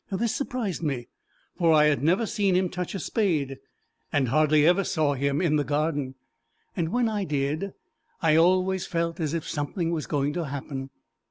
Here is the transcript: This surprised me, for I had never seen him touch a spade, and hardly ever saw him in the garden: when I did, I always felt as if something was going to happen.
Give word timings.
This 0.09 0.35
surprised 0.35 0.81
me, 0.81 1.09
for 1.55 1.71
I 1.71 1.85
had 1.85 2.01
never 2.01 2.25
seen 2.25 2.55
him 2.55 2.69
touch 2.69 2.95
a 2.95 2.99
spade, 2.99 3.57
and 4.11 4.29
hardly 4.29 4.65
ever 4.65 4.83
saw 4.83 5.13
him 5.13 5.39
in 5.43 5.57
the 5.57 5.63
garden: 5.63 6.15
when 6.75 7.07
I 7.07 7.23
did, 7.23 7.73
I 8.19 8.35
always 8.35 8.87
felt 8.87 9.19
as 9.19 9.35
if 9.35 9.47
something 9.47 9.91
was 9.91 10.07
going 10.07 10.33
to 10.33 10.45
happen. 10.45 10.89